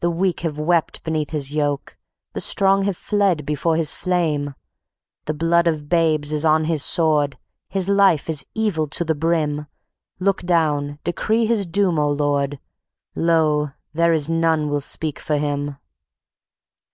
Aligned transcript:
The 0.00 0.08
weak 0.08 0.40
have 0.40 0.58
wept 0.58 1.04
beneath 1.04 1.28
his 1.28 1.54
yoke, 1.54 1.98
The 2.32 2.40
strong 2.40 2.84
have 2.84 2.96
fled 2.96 3.44
before 3.44 3.76
his 3.76 3.92
flame. 3.92 4.54
The 5.26 5.34
blood 5.34 5.66
of 5.68 5.90
babes 5.90 6.32
is 6.32 6.42
on 6.42 6.64
his 6.64 6.82
sword; 6.82 7.36
His 7.68 7.86
life 7.86 8.30
is 8.30 8.46
evil 8.54 8.88
to 8.88 9.04
the 9.04 9.14
brim: 9.14 9.66
Look 10.20 10.40
down, 10.40 11.00
decree 11.04 11.44
his 11.44 11.66
doom, 11.66 11.98
O 11.98 12.08
Lord! 12.10 12.58
Lo! 13.14 13.72
there 13.92 14.14
is 14.14 14.26
none 14.26 14.70
will 14.70 14.80
speak 14.80 15.18
for 15.18 15.36
him." 15.36 15.76